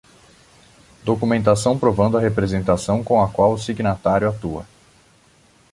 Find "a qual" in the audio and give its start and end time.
3.21-3.53